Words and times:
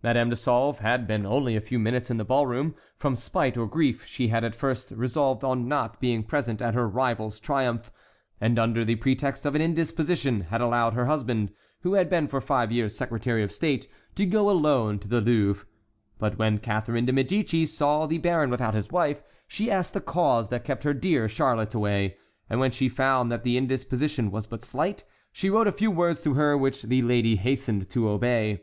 Madame 0.00 0.30
de 0.30 0.36
Sauve 0.36 0.78
had 0.78 1.08
been 1.08 1.26
only 1.26 1.56
a 1.56 1.60
few 1.60 1.76
minutes 1.76 2.08
in 2.08 2.18
the 2.18 2.24
ballroom; 2.24 2.76
from 2.96 3.16
spite 3.16 3.56
or 3.56 3.66
grief 3.66 4.06
she 4.06 4.28
had 4.28 4.44
at 4.44 4.54
first 4.54 4.92
resolved 4.92 5.42
on 5.42 5.66
not 5.66 5.98
being 5.98 6.22
present 6.22 6.62
at 6.62 6.72
her 6.74 6.86
rival's 6.86 7.40
triumph, 7.40 7.90
and 8.40 8.60
under 8.60 8.84
the 8.84 8.94
pretext 8.94 9.44
of 9.44 9.56
an 9.56 9.60
indisposition 9.60 10.42
had 10.42 10.60
allowed 10.60 10.92
her 10.94 11.06
husband, 11.06 11.50
who 11.80 11.94
had 11.94 12.08
been 12.08 12.28
for 12.28 12.40
five 12.40 12.70
years 12.70 12.96
secretary 12.96 13.42
of 13.42 13.50
state, 13.50 13.88
to 14.14 14.24
go 14.24 14.48
alone 14.48 15.00
to 15.00 15.08
the 15.08 15.20
Louvre; 15.20 15.66
but 16.20 16.38
when 16.38 16.58
Catharine 16.58 17.06
de 17.06 17.12
Médicis 17.12 17.66
saw 17.66 18.06
the 18.06 18.18
baron 18.18 18.50
without 18.50 18.74
his 18.74 18.92
wife, 18.92 19.20
she 19.48 19.68
asked 19.68 19.94
the 19.94 20.00
cause 20.00 20.48
that 20.48 20.62
kept 20.62 20.84
her 20.84 20.94
dear 20.94 21.28
Charlotte 21.28 21.74
away, 21.74 22.16
and 22.48 22.60
when 22.60 22.70
she 22.70 22.88
found 22.88 23.32
that 23.32 23.42
the 23.42 23.56
indisposition 23.56 24.30
was 24.30 24.46
but 24.46 24.62
slight, 24.62 25.02
she 25.32 25.50
wrote 25.50 25.66
a 25.66 25.72
few 25.72 25.90
words 25.90 26.22
to 26.22 26.34
her, 26.34 26.56
which 26.56 26.84
the 26.84 27.02
lady 27.02 27.34
hastened 27.34 27.90
to 27.90 28.08
obey. 28.08 28.62